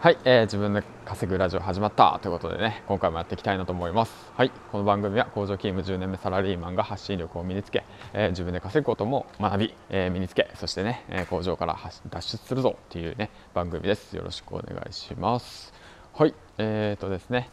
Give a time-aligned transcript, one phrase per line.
[0.00, 4.30] はい、えー、自分で稼ぐラジオ始まったということでね、今回もやっていきたいなと思います。
[4.36, 7.82] はい、この番組は工場勤務10年目サラリーマンが発信力を身につけ、
[8.12, 11.76] えー、自分で稼ぐことも学び、えー、身につけ、そしてね、え工場から
[12.10, 14.14] 脱出するぞっていうね、番組です。
[14.14, 15.74] よろしくお願いします。
[16.14, 17.50] はい、えーとですね、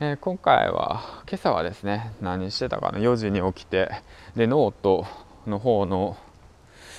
[0.00, 3.90] え今回は、今朝はですね、何してたかな、4時に起きて、
[4.34, 5.04] で、ノート
[5.46, 6.16] の方の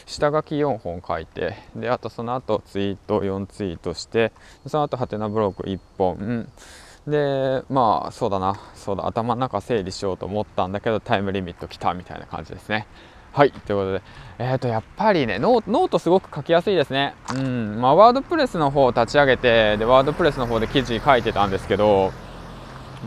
[0.05, 4.31] 下書き4本書いてであとその後ツイート4ツイートして
[4.67, 6.49] その後ハテナブログ1本。
[7.07, 8.59] でまあそうだな。
[8.75, 9.05] そうだ。
[9.05, 12.87] 頭の中整理しようと思ったんだけどタイムリミット来たみたいな感じですね。
[13.33, 13.51] はい。
[13.51, 14.01] ということで。
[14.39, 17.15] えっ、ー、とやっぱりねノートすごく書きやすいですね。
[17.35, 17.81] うん。
[17.81, 22.13] まあワードプレスの方を立ち上げてでワードプレスの方で記事書いてたんですけど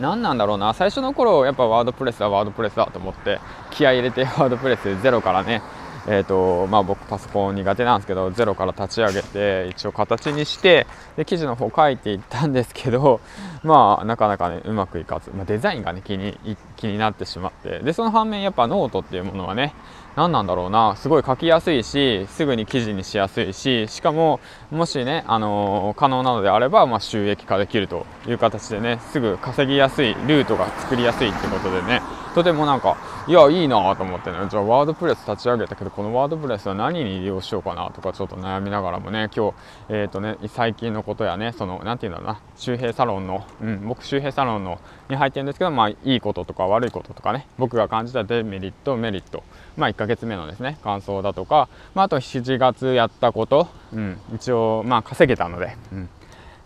[0.01, 0.75] 何なんだろうな。
[0.75, 5.62] 最初の頃やっぱワードプレスはワードプレスだと思って気合い入れてワードプレスゼロからね
[6.09, 13.20] えーとまあ、僕パソコン苦手なんですけどゼロから立ち上げて一応形にしてで記事の方書いていったんですけど
[13.64, 16.39] まあなかなかねうまくいかず、まあ、デザインがね気に
[16.77, 17.81] 気になってしまって。
[17.81, 19.75] でその反面やっぱノートっていうものはね
[20.17, 20.97] 何なんだろうな。
[20.97, 32.00] すごい書きやすいしすぐに記事にしやすいししかももしね、あのー、可能なのであれば、まあ、収益化できるという形でねすぐ稼ぎやすいルートが作りやすいってことでね。
[32.34, 34.37] とてもなんかいやいいなと思ってね。
[34.50, 39.55] じゃあワードプレス立ち上げたけどこのワードプレスは何に利用しようかなとかちょっと悩みながらもね今日
[39.89, 42.41] え、ー、とね最近のことやねその何て言うんだろうな。
[42.56, 44.78] 周平サロンの、うん、僕周平サロンの
[45.09, 49.42] に入ってるんですけどまあいいこととか悪いこととかね僕が感じたデメリットメリット。
[49.78, 56.09] まあ1月目のですね感想だとか、まあ、あと7月やったこと、うん、一応まあ稼げたので、うん、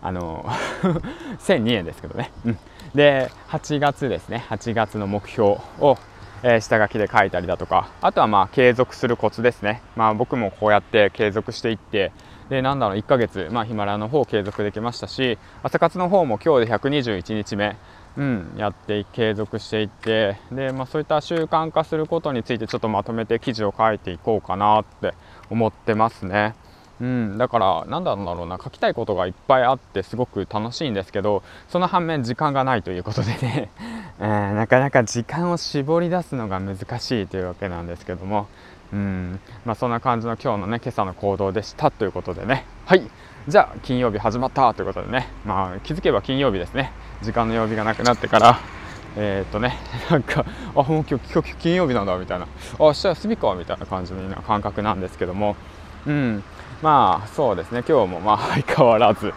[0.01, 0.45] あの
[1.39, 2.57] 1002円ですけどね、うん、
[2.95, 5.97] で8月ですね8月の目標を
[6.43, 12.11] えー、下書きで書いたりだとかあとはまあ継続するコツですね、まあ、僕もこうやって継続していって
[12.49, 17.77] でなんだろう1ヶ月、まあ、ヒマラの方継続できましたし朝活の方も今日で121日目。
[18.17, 25.13] うん、やって継続していってで、まあ、そういった習慣化することについてちょっとまとめて記事を書いていこうかなって
[25.49, 26.55] 思ってますね。
[26.99, 33.71] うん、だからなんだろうな書きたいことがいっぱいあってすごく楽しいんですけどその反面時間がないということでね、
[34.21, 38.47] えー、なかなか時間を絞り出すのが難しいというわけなんですけども
[38.93, 39.39] うん。
[39.65, 42.65] まあ、そんな感じの今日のね今朝の行動でしたということでね。
[42.85, 43.09] はい。
[43.47, 45.27] じゃあ金曜日始まったということでね。
[45.45, 46.91] まあ気づけば金曜日ですね。
[47.21, 48.59] 時間の曜日がなくなってから。
[49.17, 49.77] えー、っとね
[50.09, 52.45] なんかあもう今日今日金曜日なんだみたいな。
[52.45, 52.47] あ
[52.79, 55.55] 明日休みかみたいな感じの感覚なんですけども。
[56.05, 56.43] うん。
[56.81, 57.83] まあそうですね。
[57.87, 59.33] 今日もまあ相変わらず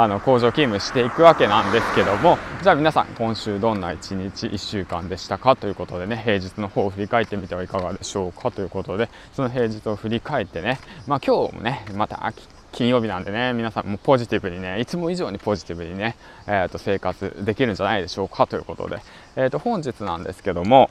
[0.00, 10.78] あの工場勤務していくわけなんですけどもじゃあ皆さん今週どんな1日1週間でしたかということでね平日の方を振り返ってみてはいかがでしょうかということでその平日を振り返ってね
[11.08, 12.32] まあ今日もねまた
[12.70, 16.14] 金曜日なんでね皆さんもポジティブにねいつも以上にポジティブにね、
[16.46, 19.00] えー、と生活できるんじゃないでしょうかということで、
[19.34, 20.90] えー、と本日なんですけども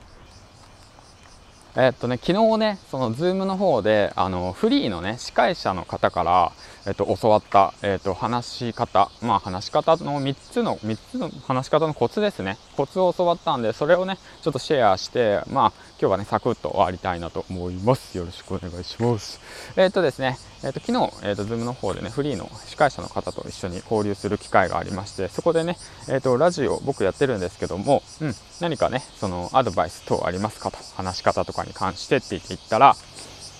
[1.79, 6.51] えっとね、昨日ね、そのズームの方で、あの、フリーのね、司会者の方から、
[6.88, 12.57] えっと、教わった、えっと、話し方、まあ、話し方の3つの、3つの話し方のコツですね。
[12.75, 18.17] コツを教わったんで、それをね、ちょっとシェアして、まあ、今日はね、サクッと終わりたいなと思います。
[18.17, 19.39] よろしくお願いします。
[19.75, 25.77] えっとですね、えっと、昨日、えっと、ズームの方でね、フリーの司会者の方と一緒に交流する機会がありまして、そこでね、
[26.07, 32.95] えっと、ラジオ僕やってるんですけども、うん、何かね、その、アドバイス等ありますかと、話し方とかに関してって言ったら、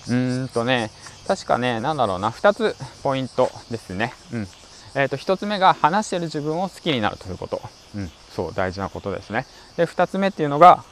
[0.08, 0.90] うーんとね、
[1.26, 4.14] 確かね、なんだろうな、2つポイントですね。
[4.32, 4.48] うん。
[4.94, 7.60] えっ、ー、と、1つ目が話してる自分を好きになるということ。
[7.94, 9.46] うん、そう、大事なことですね。
[9.76, 10.84] で、2つ目っていうのが、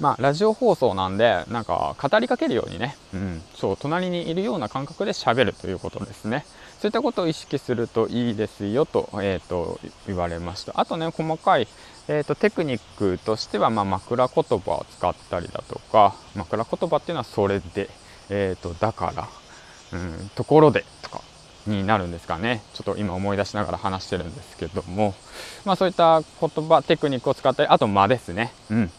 [0.00, 6.44] まあ、ラジオ放送なんで、なんか、語りかけるようにね、うん、そう、隣にいるような感覚で喋るということですね。
[6.80, 10.72] そういったことを意識するといいですよと、えっ、ー、と、言われました。
[10.76, 11.66] あとね、細かい、
[12.08, 17.90] えーと、テクニックとしては、まあ、枕言葉を使ったりだとか枕言葉っていうのはそれで、
[18.30, 19.28] えーと、だから、
[19.92, 21.20] うん、ところでとか
[21.66, 22.62] になるんですかね。
[22.74, 25.14] ちょっと今思い出しながら話してるんですけども、
[25.64, 28.90] まあ、そういった言葉テクニックを使ったりあと間ですね、うん、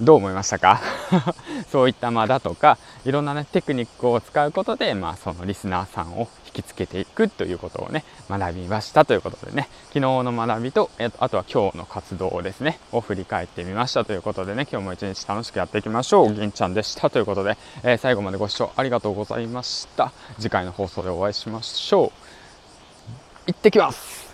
[0.00, 0.80] どう思いましたか？
[1.72, 9.68] そういった間だとかいろんなねテクニックを使うことで、まあ、そのリスナーさんを引きつけていくということをね学びましたということでね。
[9.88, 14.66] 昨日の学びとあとは今日の活動をですねを振り返ってみましたということでね。
[14.70, 16.32] 今日も一日楽しくやっていきましょう。
[16.32, 20.12] 銀ちゃんでしたということで、えー、最後までご視聴ありがとうございました。
[20.38, 22.12] 次回の放送でお会いしましょう。
[23.46, 24.25] 行ってきます！